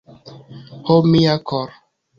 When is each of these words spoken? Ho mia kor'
Ho 0.87 0.97
mia 1.11 1.39
kor' 1.47 1.71